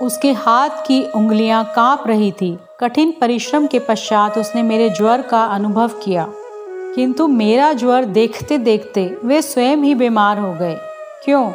उसके 0.02 0.32
हाथ 0.32 0.68
की 0.68 1.02
उंगलियाँ 1.02 1.72
काँप 1.76 2.04
रही 2.06 2.32
थी। 2.32 2.58
कठिन 2.80 3.14
परिश्रम 3.20 3.66
के 3.66 3.78
पश्चात 3.78 4.38
उसने 4.38 4.62
मेरे 4.62 4.90
ज्वर 4.90 5.22
का 5.22 5.44
अनुभव 5.44 5.88
किया। 5.88 6.28
किंतु 6.94 7.26
मेरा 7.26 7.72
ज्वर 7.72 8.04
देखते 8.04 8.58
देखते 8.58 9.16
वे 9.24 9.42
स्वयं 9.42 9.76
ही 9.76 9.94
बीमार 9.94 10.38
हो 10.38 10.52
गए। 10.52 10.78
क्यों? 11.26 11.50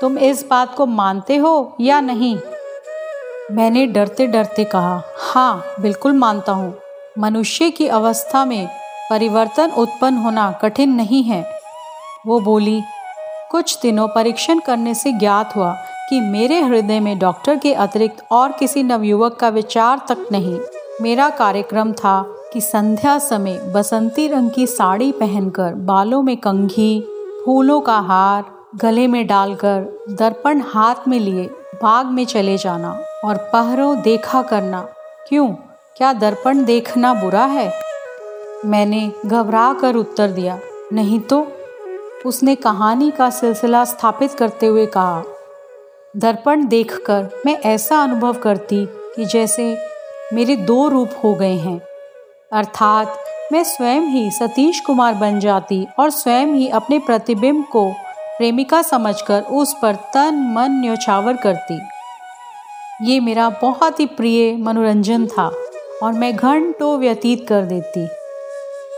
तुम 0.00 0.18
इस 0.18 0.46
बात 0.50 0.74
को 0.74 0.86
मानते 0.86 1.36
हो 1.36 1.76
या 1.80 2.00
नहीं? 2.00 2.38
मैंने 3.50 3.86
डरते 3.86 4.26
डरते 4.26 4.64
कहा 4.64 5.02
हाँ 5.16 5.64
बिल्कुल 5.80 6.12
मानता 6.12 6.52
हूँ। 6.52 6.74
मनुष्य 7.18 7.70
की 7.70 7.86
अवस्था 7.88 8.44
में 8.44 8.68
परिवर्तन 9.10 9.70
उत्पन्न 9.70 10.16
होना 10.16 10.52
कठिन 10.52 10.90
नहीं 10.90 11.22
है। 11.22 11.50
वो 12.26 12.40
बोली, 12.40 12.82
कुछ 13.50 13.78
दिनों 13.82 14.08
परीक्षण 14.08 14.58
करने 14.58 14.94
से 14.94 15.12
ज्ञात 15.12 15.56
हुआ 15.56 15.72
कि 16.08 16.20
मेरे 16.20 16.60
हृदय 16.60 17.00
में 17.00 17.18
डॉक्टर 17.18 17.58
के 17.58 17.74
अतिरिक्त 17.74 18.24
और 18.30 18.52
किसी 18.52 18.82
नवयुवक 18.82 19.36
का 19.36 19.48
विचार 19.48 20.00
तक 20.08 20.26
नहीं। 20.32 20.60
मेरा 21.02 21.30
कार्यक्रम 21.30 21.92
था 21.92 22.22
कि 22.52 22.60
संध्या 22.60 23.18
समय 23.18 23.72
बसंती 23.74 24.28
रंग 24.28 24.50
की 24.50 24.66
साड़ी 24.66 25.12
पहनकर 25.12 25.74
बालों 25.74 26.22
में 26.22 26.36
कंघी, 26.36 27.00
फूलों 27.44 27.80
का 27.80 27.98
हार 27.98 28.57
गले 28.76 29.06
में 29.06 29.26
डालकर, 29.26 30.04
दर्पण 30.10 30.60
हाथ 30.60 30.94
में 31.08 31.20
लिए, 31.20 31.46
बाग 31.82 32.06
में 32.06 32.26
चले 32.26 32.58
जाना 32.58 32.90
और 33.24 33.36
पहरों 33.36 34.00
देखा 34.00 34.42
करना। 34.42 34.88
क्यों? 35.28 35.48
क्या 35.96 36.12
दर्पण 36.12 36.64
देखना 36.64 37.14
बुरा 37.14 37.44
है? 37.44 37.72
मैंने 38.64 39.12
घबरा 39.26 39.72
कर 39.72 39.94
उत्तर 39.94 40.28
दिया, 40.28 40.58
नहीं 40.92 41.20
तो। 41.20 41.52
उसने 42.26 42.54
कहानी 42.54 43.10
का 43.10 43.30
सिलसिला 43.30 43.84
स्थापित 43.84 44.34
करते 44.34 44.66
हुए 44.66 44.86
कहा, 44.86 45.22
दर्पण 46.16 46.66
देखकर 46.66 47.30
मैं 47.46 47.58
ऐसा 47.58 48.02
अनुभव 48.02 48.32
करती 48.32 48.86
कि 48.90 49.24
जैसे 49.24 49.78
मेरे 50.32 50.56
दो 50.56 50.88
रूप 50.88 51.10
हो 51.24 51.34
गए 51.34 51.56
हैं। 51.56 51.80
अर्थात, 52.52 53.16
मैं 53.52 53.64
स्वयं 53.64 54.00
ही 54.00 54.30
सतीश 54.30 54.80
कुमार 54.80 55.14
बन 55.14 55.40
जाती 55.40 55.86
और 55.98 56.10
स्वयं 56.10 56.46
ही 56.46 56.68
अपने 56.68 56.98
प्रतिबिंब 56.98 57.64
को 57.64 57.92
प्रेमिका 58.38 58.82
समझकर 58.82 59.42
उस 59.42 59.74
पर 59.82 59.94
तन, 59.94 60.52
मन 60.56 60.70
न्योछावर 60.70 61.36
करती। 61.36 61.80
ये 63.02 63.20
मेरा 63.20 63.48
बहुत 63.50 64.00
ही 64.00 64.06
प्रिय 64.06 64.56
मनोरंजन 64.56 65.26
था 65.26 65.50
और 66.02 66.12
मैं 66.12 66.36
घंटों 66.36 66.98
व्यतीत 66.98 67.46
कर 67.48 67.62
देती। 67.62 68.06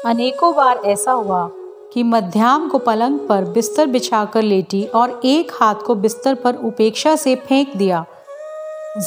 अनेकों 0.07 0.55
बार 0.55 0.77
ऐसा 0.77 1.13
हुआ 1.13 1.51
कि 1.93 2.03
मध्याम 2.03 2.69
को 2.69 2.79
पलंग 2.79 3.19
पर 3.19 3.45
बिस्तर 3.45 3.87
बिछाकर 3.87 4.43
लेटी 4.43 4.85
और 4.85 5.21
एक 5.25 5.53
हाथ 5.55 5.75
को 5.75 5.95
बिस्तर 5.95 6.35
पर 6.35 6.55
उपेक्षा 6.55 7.17
से 7.17 7.35
फेंक 7.37 7.77
दिया। 7.77 8.05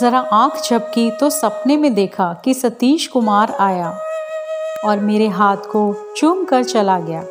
जरा 0.02 0.20
आँख 0.20 0.62
झपकी 0.64 1.12
तो 1.12 1.30
सपने 1.30 1.78
में 1.78 1.94
देखा 1.94 2.42
कि 2.46 2.54
सतीश 2.54 3.08
कुमार 3.08 3.52
आया 3.52 3.98
और 4.86 5.00
मेरे 5.00 5.28
हाथ 5.28 5.58
को 5.58 6.14
चूम 6.18 6.46
कर 6.46 6.64
चला 6.64 7.00
गया। 7.00 7.24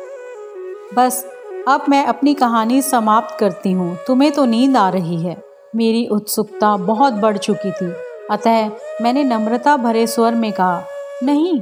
बस 0.95 1.32
अब 1.67 1.83
मैं 1.89 2.05
अपनी 2.05 2.33
कहानी 2.33 2.81
समाप्त 2.81 3.37
करती 3.39 3.71
हूँ। 3.71 3.97
तुम्हें 4.07 4.31
तो 4.31 4.45
नींद 4.45 4.77
आ 4.77 4.89
रही 4.89 5.21
है। 5.21 5.43
मेरी 5.75 6.07
उत्सुकता 6.07 6.77
बहुत 6.77 7.13
बढ़ 7.13 7.37
चुकी 7.37 7.71
थी। 7.71 7.93
अतः 8.31 8.69
मैंने 9.01 9.23
नम्रता 9.23 9.77
भरे 9.77 10.07
स्वर 10.07 10.35
में 10.35 10.51
कहा, 10.53 10.83
नहीं, 11.23 11.59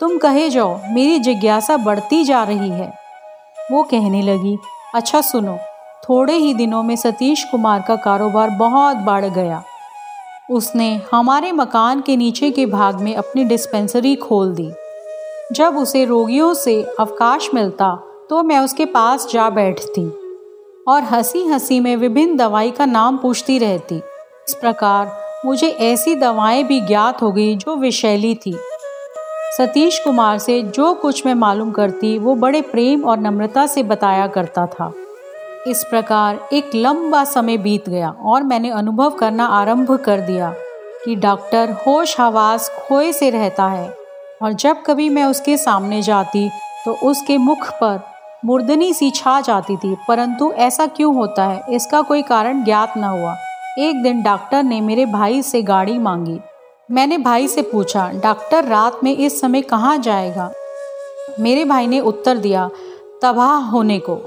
तुम 0.00 0.18
कहे 0.18 0.48
जाओ, 0.50 0.80
मेरी 0.88 1.18
जिज्ञासा 1.18 1.76
बढ़ती 1.76 2.24
जा 2.24 2.44
रही 2.44 2.70
है। 2.70 2.92
वो 3.72 3.82
कहने 3.82 4.22
लगी 4.22 4.58
अच्छा 4.94 5.20
सुनो, 5.20 5.58
थोड़े 6.08 6.34
ही 6.34 6.54
दिनों 6.54 6.82
में 6.82 6.96
सतीश 6.96 7.44
कुमार 7.44 7.84
का 7.88 7.96
कारोबार 7.96 8.50
बहुत 8.50 8.96
बढ़ 8.96 9.24
गया। 9.24 9.62
उसने 10.50 11.02
हमारे 11.12 11.52
मकान 11.52 12.00
के 12.00 12.16
नीचे 12.16 12.50
के 12.50 12.66
भाग 12.66 13.00
में 13.00 13.14
अपनी 13.14 13.44
डिस्पेंसरी 13.44 14.16
खोल 14.16 14.54
दी। 14.54 14.72
जब 15.52 15.76
उसे 15.76 16.04
रोगियों 16.04 16.54
से 16.54 16.82
अवकाश 17.00 17.50
मिलता 17.54 17.98
तो 18.30 18.42
मैं 18.42 18.58
उसके 18.58 18.84
पास 18.84 19.26
जा 19.28 19.48
बैठती 19.50 20.06
और 20.88 21.02
हँसी 21.02 21.44
हँसी 21.46 21.80
में 21.80 21.96
विभिन्न 21.96 22.36
दवाई 22.36 22.70
का 22.70 22.86
नाम 22.86 23.16
पूछती 23.16 23.58
रहती। 23.58 23.96
इस 24.48 24.54
प्रकार 24.54 25.12
मुझे 25.46 25.68
ऐसी 25.68 26.14
दवाएँ 26.16 26.62
भी 26.64 26.80
ज्ञात 26.80 27.22
हो 27.22 27.32
गई 27.32 27.56
जो 27.56 27.76
विषैली 27.76 28.34
थी। 28.34 28.54
सतीश 29.58 29.98
कुमार 29.98 30.38
से 30.38 30.62
जो 30.62 30.92
कुछ 30.94 31.26
मैं 31.26 31.34
मालूम 31.34 31.70
करती, 31.70 32.18
वो 32.18 32.34
बड़े 32.34 32.60
प्रेम 32.62 33.04
और 33.04 33.18
नम्रता 33.18 33.66
से 33.66 33.82
बताया 33.82 34.26
करता 34.26 34.66
था। 34.66 34.92
इस 35.66 35.84
प्रकार 35.84 36.48
एक 36.52 36.70
लंबा 36.74 37.24
समय 37.24 37.56
बीत 37.56 37.88
गया 37.88 38.10
और 38.10 38.42
मैंने 38.42 38.70
अनुभव 38.70 39.10
करना 39.10 39.46
आरंभ 39.46 39.96
कर 39.96 40.20
दिया 40.20 40.54
कि 41.04 41.14
डॉक्टर 41.16 41.72
होश 41.86 42.20
हवास 42.20 42.70
खोए 42.78 43.12
से 43.12 43.30
रहता 43.30 43.66
है 43.66 43.88
और 44.42 44.52
जब 44.52 44.82
कभी 44.82 45.08
मैं 45.08 45.24
उसके 45.24 45.56
सामने 45.56 46.02
जाती 46.02 46.48
तो 46.84 46.92
उसके 47.02 47.38
मुख 47.38 47.70
पर 47.70 48.13
मुर्दनी 48.44 48.92
सी 48.92 49.10
छा 49.10 49.40
जाती 49.40 49.76
थी, 49.76 49.96
परंतु 50.08 50.52
ऐसा 50.52 50.86
क्यों 50.86 51.14
होता 51.14 51.44
है? 51.44 51.62
इसका 51.70 52.02
कोई 52.02 52.22
कारण 52.22 52.64
ज्ञात 52.64 52.96
न 52.96 53.04
हुआ। 53.04 53.36
एक 53.78 54.02
दिन 54.02 54.22
डॉक्टर 54.22 54.62
ने 54.62 54.80
मेरे 54.80 55.06
भाई 55.06 55.42
से 55.42 55.62
गाड़ी 55.62 55.98
मांगी। 55.98 56.40
मैंने 56.90 57.18
भाई 57.18 57.48
से 57.48 57.62
पूछा, 57.62 58.10
डॉक्टर, 58.14 58.64
रात 58.64 59.00
में 59.04 59.16
इस 59.16 59.40
समय 59.40 59.60
कहाँ 59.60 59.98
जाएगा? 59.98 60.52
मेरे 61.40 61.64
भाई 61.64 61.86
ने 61.86 62.00
उत्तर 62.00 62.38
दिया, 62.38 62.70
तबाह 63.22 63.56
होने 63.56 63.98
को। 63.98 64.18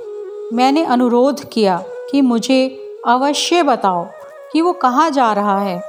मैंने 0.54 0.86
अनुरोध 0.86 1.50
किया 1.50 1.84
कि 2.12 2.22
मुझे 2.22 2.68
अवश्य 3.08 3.64
बताओ 3.64 4.08
कि 4.54 4.62
वो 4.62 4.74
कहाँ 4.74 5.10
जा 5.10 5.34
रहा 5.34 5.60
है। 5.60 5.82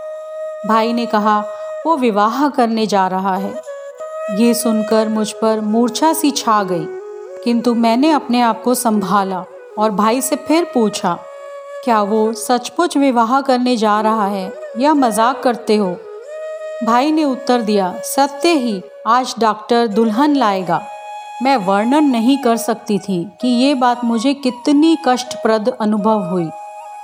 भाई 0.67 0.93
ने 0.93 1.07
कहा, 1.07 1.45
वो 1.87 1.97
विवाह 1.97 2.49
करने 2.49 2.87
जा 2.87 3.07
रहा 3.07 3.37
है। 3.37 3.63
ये 4.35 4.55
सुनकर 4.55 5.09
मुझ 5.09 5.33
पर 5.33 5.61
मूर्छा 5.61 6.13
सी 6.13 6.31
छा 6.31 6.63
गई। 6.63 6.98
किंतु 7.49 7.73
मैंने 7.75 8.11
अपने 8.11 8.41
आप 8.41 8.61
को 8.63 8.75
संभाला 8.75 9.45
और 9.79 9.91
भाई 9.91 10.21
से 10.21 10.37
फिर 10.37 10.65
पूछा, 10.65 11.15
क्या 11.85 12.03
वो 12.03 12.33
सचमुच 12.33 12.97
विवाह 12.97 13.41
करने 13.41 13.77
जा 13.77 14.01
रहा 14.01 14.27
है 14.27 14.53
या 14.79 14.93
मज़ाक 14.95 15.43
करते 15.43 15.77
हो? 15.77 15.89
भाई 16.85 17.13
ने 17.13 17.25
उत्तर 17.25 17.63
दिया, 17.63 17.93
सत्य 18.05 18.49
ही, 18.49 18.83
आज 19.07 19.35
डॉक्टर 19.39 19.87
दुल्हन 19.87 20.37
लाएगा। 20.37 20.81
मैं 21.43 21.57
वर्णन 21.57 22.11
नहीं 22.11 22.39
कर 22.39 22.57
सकती 22.57 22.99
थी 22.99 23.25
कि 23.41 23.49
ये 23.49 23.75
बात 23.75 24.05
मुझे 24.05 24.35
कितनी 24.35 24.97
कष्टप्रद 25.09 25.77
अनुभव 25.81 26.31
हुई। 26.31 26.49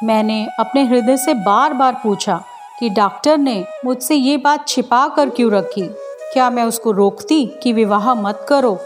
मैंने 0.02 0.46
अपने 0.58 0.84
हृदय 0.84 1.16
से 1.16 1.34
बार 1.34 1.74
बार 1.74 2.00
पूछा 2.02 2.42
कि 2.80 2.90
डॉक्टर 2.90 3.38
ने 3.38 3.62
मुझसे 3.84 4.14
ये 4.14 4.36
बात 4.36 4.68
छिपा 4.68 5.06
कर 5.08 5.30
क्यों 5.30 5.52
रखी? 5.52 5.88
क्या 6.32 6.50
मैं 6.50 6.64
उसको 6.64 6.90
रोकती 6.92 7.46
कि 7.62 7.72
विवाह 7.72 8.14
मत 8.14 8.46
करो? 8.48 8.78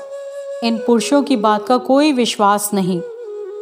इन 0.64 0.76
पुरुषों 0.76 1.22
की 1.22 1.36
बात 1.36 1.66
का 1.66 1.76
कोई 1.76 2.12
विश्वास 2.12 2.70
नहीं। 2.74 3.00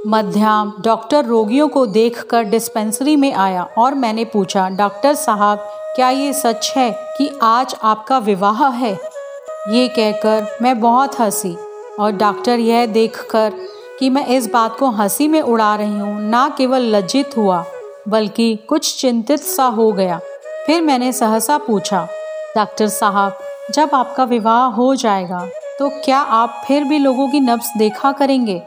मध्याम 0.06 0.72
डॉक्टर 0.80 1.24
रोगियों 1.24 1.68
को 1.68 1.84
देखकर 1.86 2.42
डिस्पेंसरी 2.42 3.16
में 3.16 3.32
आया 3.32 3.62
और 3.78 3.94
मैंने 3.94 4.24
पूछा, 4.24 4.68
डॉक्टर 4.68 5.14
साहब, 5.14 5.58
क्या 5.96 6.08
ये 6.10 6.32
सच 6.32 6.72
है 6.76 6.90
कि 7.18 7.28
आज 7.42 7.74
आपका 7.82 8.18
विवाह 8.18 8.66
है? 8.68 8.92
ये 9.68 9.88
कहकर 9.88 10.46
मैं 10.62 10.80
बहुत 10.80 11.20
हँसी 11.20 11.56
और 12.00 12.12
डॉक्टर 12.12 12.58
यह 12.58 12.86
देखकर 12.86 13.52
कि 13.98 14.10
मैं 14.10 14.26
इस 14.26 14.50
बात 14.52 14.78
को 14.78 14.90
हँसी 14.90 15.28
में 15.28 15.40
उड़ा 15.40 15.74
रही 15.74 15.98
हूँ, 15.98 16.20
ना 16.20 16.48
केवल 16.58 16.82
लज्जित 16.96 17.36
हुआ, 17.36 17.64
बल्कि 18.08 18.54
कुछ 18.68 18.96
चिंतित 19.00 19.40
सा 19.40 19.64
हो 19.64 19.92
गया। 19.92 20.20
फिर 20.66 20.82
मैंने 20.82 21.12
सहसा 21.12 21.58
पूछा, 21.58 22.06
डॉक्टर 22.56 22.88
साहब, 22.88 23.38
जब 23.70 23.90
आपका 23.94 24.24
विवाह 24.24 24.64
हो 24.64 24.94
जाएगा 24.94 25.48
तो 25.78 25.88
क्या 25.88 26.18
आप 26.18 26.62
फिर 26.66 26.84
भी 26.84 26.98
लोगों 26.98 27.28
की 27.28 27.40
नब्स 27.40 27.72
देखा 27.76 28.12
करेंगे? 28.12 28.62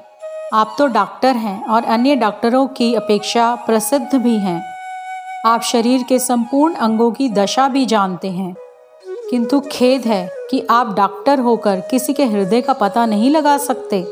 आप 0.53 0.75
तो 0.77 0.87
डॉक्टर 0.87 1.35
हैं 1.35 1.65
और 1.65 1.83
अन्य 1.83 2.15
डॉक्टरों 2.15 2.67
की 2.67 2.93
अपेक्षा 2.95 3.55
प्रसिद्ध 3.55 4.15
भी 4.15 4.35
हैं। 4.35 4.61
आप 5.45 5.61
शरीर 5.61 6.03
के 6.03 6.19
संपूर्ण 6.19 6.73
अंगों 6.73 7.11
की 7.11 7.29
दशा 7.29 7.67
भी 7.67 7.85
जानते 7.85 8.27
हैं। 8.27 8.55
किंतु 9.29 9.59
खेद 9.59 10.01
है 10.01 10.29
कि 10.51 10.67
आप 10.69 10.95
डॉक्टर 10.95 11.39
होकर 11.39 11.79
किसी 11.79 12.13
के 12.13 12.25
हृदय 12.25 12.61
का 12.61 12.73
पता 12.73 13.05
नहीं 13.05 13.29
लगा 13.29 13.57
सकते। 13.57 14.05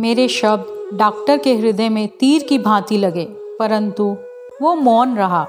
मेरे 0.00 0.28
शब्द 0.28 0.96
डॉक्टर 0.98 1.38
के 1.38 1.54
हृदय 1.54 1.88
में 1.88 2.08
तीर 2.08 2.42
की 2.42 2.58
भांति 2.58 2.98
लगे, 2.98 3.24
परंतु 3.30 4.16
वो 4.62 4.74
मौन 4.74 5.16
रहा। 5.16 5.46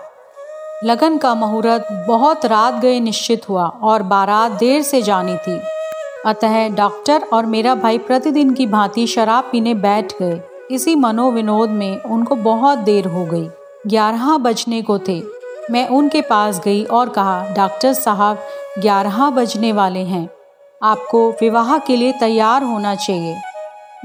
लगन 0.83 1.17
का 1.17 1.35
मुहूर्त 1.35 2.05
बहुत 2.07 2.45
रात 2.45 2.73
गए 2.73 2.99
निश्चित 2.99 3.49
हुआ 3.49 3.67
और 3.67 4.03
बारात 4.03 4.51
देर 4.51 4.81
से 4.81 5.01
जानी 5.01 5.37
थी। 5.37 5.78
अतः 6.25 6.69
डॉक्टर 6.69 7.23
और 7.33 7.45
मेरा 7.45 7.75
भाई 7.75 7.97
प्रतिदिन 7.97 8.53
की 8.53 8.65
भांति 8.65 9.07
शराब 9.07 9.43
पीने 9.51 9.73
बैठ 9.73 10.13
गए। 10.19 10.41
इसी 10.71 10.95
मनोविनोद 10.95 11.69
में 11.69 12.01
उनको 12.01 12.35
बहुत 12.35 12.77
देर 12.77 13.07
हो 13.07 13.25
गई। 13.25 13.49
ग्यारह 13.87 14.37
बजने 14.37 14.81
को 14.81 14.99
थे। 14.99 15.23
मैं 15.71 15.87
उनके 15.87 16.21
पास 16.21 16.61
गई 16.65 16.83
और 16.83 17.09
कहा, 17.09 17.45
डॉक्टर 17.55 17.93
साहब, 17.93 18.37
ग्यारह 18.79 19.29
बजने 19.29 19.71
वाले 19.71 19.99
हैं। 19.99 20.29
आपको 20.83 21.31
विवाह 21.31 21.77
के 21.77 21.95
लिए 21.95 22.11
तैयार 22.11 22.63
होना 22.63 22.95
चाहिए। 22.95 23.37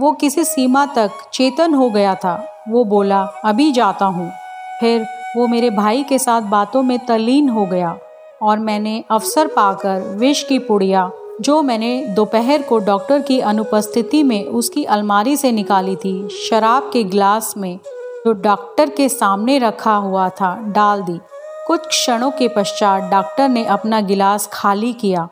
वो 0.01 0.13
किसी 0.13 0.45
सीमा 0.45 0.87
तक 0.87 1.11
चेतन 1.33 1.75
हो 1.75 1.91
गया 1.91 2.15
था। 2.15 2.65
वो 2.69 2.85
बोला, 2.85 3.23
अभी 3.23 3.73
जाता 3.73 4.07
हूँ। 4.07 4.33
फिर 4.81 5.07
वो 5.37 5.47
मेरे 5.47 5.71
भाई 5.71 6.03
के 6.03 6.19
साथ 6.19 6.43
बातों 6.43 6.83
में 6.83 6.99
तल्लीन 6.99 7.49
हो 7.49 7.67
गया 7.67 7.99
और 8.43 8.59
मैंने 8.59 9.05
अवसर 9.11 9.47
पाकर 9.47 10.17
विष 10.17 10.43
की 10.43 10.59
पुड़िया 10.59 11.11
जो 11.41 11.63
मैंने 11.63 12.07
दोपहर 12.07 12.63
को 12.63 12.79
डॉक्टर 12.79 13.21
की 13.21 13.41
अनुपस्थिति 13.41 14.23
में 14.23 14.47
उसकी 14.47 14.85
अलमारी 14.85 15.37
से 15.37 15.53
निकाली 15.53 15.97
थी, 15.97 16.29
शराब 16.29 16.91
के 16.93 17.05
गिलास 17.05 17.55
में 17.57 17.79
जो 18.27 18.33
डॉक्टर 18.33 18.91
के 18.91 19.09
सामने 19.09 19.59
रखा 19.59 19.95
हुआ 19.95 20.29
था, 20.29 20.55
डाल 20.63 21.03
दी। 21.03 21.21
कुछ 21.67 21.87
क्षणों 21.87 22.31
के 22.31 22.49
पश्चात 22.49 23.11
डॉक्टर 23.11 23.49
ने 23.49 23.65
अपना 23.65 24.01
गिलास 24.01 24.49
खाली 24.53 24.93
किया 24.93 25.29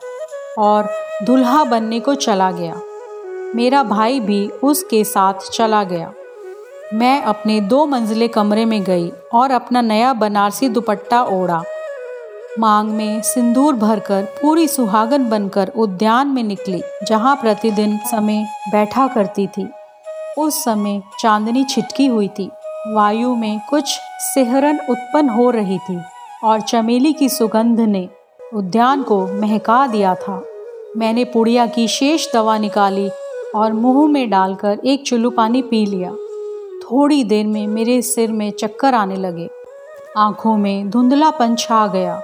और 0.57 0.89
दुल्हा 1.23 1.63
बनने 1.63 1.99
को 1.99 2.15
चला 2.15 2.51
गया। 2.51 2.81
मेरा 3.55 3.83
भाई 3.83 4.19
भी 4.19 4.47
उसके 4.63 5.03
साथ 5.03 5.33
चला 5.33 5.83
गया। 5.83 6.13
मैं 6.93 7.21
अपने 7.21 7.61
दो 7.61 7.85
मंजिले 7.85 8.27
कमरे 8.27 8.65
में 8.65 8.83
गई 8.83 9.11
और 9.33 9.51
अपना 9.51 9.81
नया 9.81 10.13
बनारसी 10.13 10.69
दुपट्टा 10.69 11.23
ओढ़ा। 11.23 11.63
मांग 12.59 12.89
में 12.89 13.21
सिंदूर 13.21 13.73
भरकर 13.73 14.23
पूरी 14.41 14.67
सुहागन 14.67 15.29
बनकर 15.29 15.71
उद्यान 15.77 16.27
में 16.27 16.43
निकली, 16.43 16.83
जहाँ 17.03 17.35
प्रतिदिन 17.35 17.97
समय 17.97 18.45
बैठा 18.71 19.07
करती 19.07 19.47
थी। 19.47 19.69
उस 20.37 20.63
समय 20.63 21.01
चांदनी 21.19 21.63
छिटकी 21.63 22.05
हुई 22.07 22.27
थी। 22.27 22.51
वायु 22.87 23.35
में 23.35 23.61
कुछ 23.69 23.99
सिहरन 24.19 24.79
उत्पन्न 24.89 25.29
हो 25.29 25.49
रही 25.49 25.77
थी 25.77 25.99
और 26.43 26.61
चमेली 26.61 27.13
की 27.13 27.29
सुगंध 27.29 27.79
ने 27.79 28.09
उद्यान 28.53 29.03
को 29.03 29.27
महका 29.27 29.87
दिया 29.87 30.15
था। 30.15 30.43
मैंने 30.97 31.23
पुड़िया 31.23 31.65
की 31.65 31.87
शेष 31.87 32.33
दवा 32.33 32.57
निकाली 32.57 33.09
और 33.55 33.73
मुँह 33.73 34.11
में 34.11 34.29
डालकर 34.29 34.79
एक 34.85 35.03
चुल्लू 35.03 35.29
पानी 35.29 35.61
पी 35.61 35.85
लिया। 35.85 36.11
थोड़ी 36.83 37.23
देर 37.23 37.45
में 37.45 37.67
मेरे 37.67 38.01
सिर 38.01 38.31
में 38.31 38.51
चक्कर 38.51 38.93
आने 38.93 39.15
लगे। 39.15 39.49
आँखों 40.17 40.57
में 40.57 40.89
धुंधलापन 40.89 41.55
छा 41.55 41.87
गया। 41.87 42.21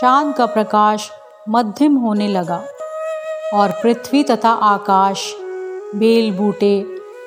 चाँद 0.00 0.34
का 0.34 0.44
प्रकाश 0.46 1.10
मध्यम 1.48 1.94
होने 1.96 2.26
लगा 2.28 2.56
और 3.54 3.70
पृथ्वी 3.82 4.22
तथा 4.22 4.50
आकाश, 4.50 5.22
बेल 5.94 6.30
बूटे, 6.32 6.80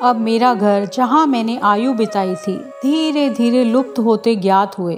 अब 0.04 0.20
मेरा 0.20 0.54
घर 0.54 0.86
जहाँ 0.86 1.26
मैंने 1.28 1.60
आयु 1.64 1.94
बिताई 1.94 2.36
थी 2.36 2.56
धीरे 2.82 3.30
धीरे 3.30 3.64
लुप्त 3.64 4.00
होते 4.00 4.36
ज्ञात 4.36 4.78
हुए। 4.80 4.96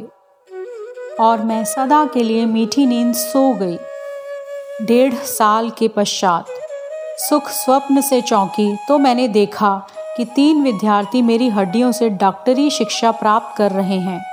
और 1.20 1.44
मैं 1.44 1.64
सदा 1.66 2.04
के 2.06 2.24
लिए 2.24 2.46
मीठी 2.46 2.86
नींद 2.86 3.14
सो 3.14 3.54
गई। 3.54 3.78
डेढ़ 4.82 5.14
साल 5.14 5.70
के 5.70 5.88
पश्चात, 5.88 6.46
सुख 7.20 7.50
स्वप्न 7.52 8.02
से 8.02 8.22
चौंकी 8.22 8.76
तो 8.88 8.98
मैंने 8.98 9.28
देखा 9.28 9.76
कि 10.18 10.26
तीन 10.26 10.62
विद्यार्थी 10.64 11.22
मेरी 11.22 11.50
हड्डियों 11.50 11.92
से 11.92 12.10
डॉक्टरी 12.10 12.70
शिक्षा 12.70 13.12
प्राप्त 13.12 13.58
कर 13.58 13.72
रहे 13.72 14.00
हैं। 14.00 14.33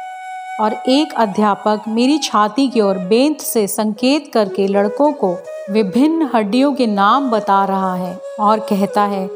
और 0.60 0.72
एक 0.72 1.12
अध्यापक 1.14 1.82
मेरी 1.88 2.18
छाती 2.18 2.68
की 2.68 2.80
ओर 2.80 2.98
बेंत 2.98 3.40
से 3.40 3.66
संकेत 3.66 4.30
करके 4.34 4.66
लड़कों 4.66 5.12
को 5.12 5.32
विभिन्न 5.70 6.28
हड्डियों 6.34 6.72
के 6.74 6.86
नाम 6.86 7.30
बता 7.30 7.64
रहा 7.64 7.94
है 7.94 8.20
और 8.40 8.60
कहता 8.60 9.02
है, 9.02 9.30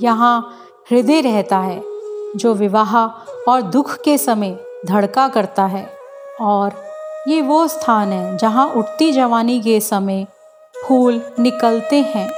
यहाँ 0.00 0.56
हृदय 0.90 1.20
रहता 1.20 1.58
है, 1.58 1.82
जो 2.36 2.54
विवाह 2.54 2.96
और 3.50 3.62
दुख 3.62 3.96
के 4.02 4.18
समय 4.18 4.56
धड़का 4.86 5.28
करता 5.28 5.66
है। 5.66 5.88
और 6.40 6.84
ये 7.28 7.40
वो 7.42 7.66
स्थान 7.68 8.12
है 8.12 8.36
जहाँ 8.38 8.66
उठती 8.68 9.12
जवानी 9.12 9.60
के 9.60 9.80
समय 9.80 10.26
फूल 10.74 11.20
निकलते 11.40 12.00
हैं। 12.14 12.28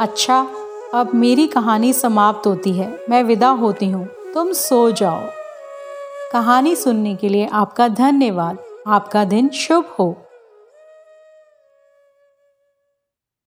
अच्छा 0.00 0.46
अब 0.94 1.14
मेरी 1.14 1.46
कहानी 1.46 1.92
समाप्त 1.92 2.46
होती 2.46 2.72
है। 2.72 2.92
मैं 3.10 3.22
विदा 3.22 3.48
होती 3.48 3.90
हूँ। 3.90 4.06
तुम 4.34 4.52
सो 4.52 4.90
जाओ। 4.90 5.20
कहानी 6.34 6.76
सुनने 6.76 7.14
के 7.14 7.28
लिए 7.28 7.46
आपका 7.46 7.88
धन्यवाद। 7.88 8.58
आपका 8.86 9.24
दिन 9.24 9.48
शुभ 9.48 9.84
हो। 9.98 10.23